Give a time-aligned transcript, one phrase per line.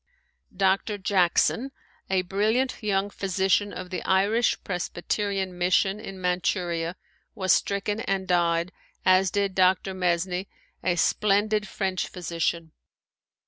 [0.57, 0.97] Dr.
[0.97, 1.71] Jackson,
[2.09, 6.95] a brilliant young physician of the Irish Presbyterian Mission in Manchuria,
[7.35, 8.71] was stricken and died,
[9.05, 9.93] as did Dr.
[9.93, 10.47] Mesny,
[10.83, 12.71] a splendid French physician.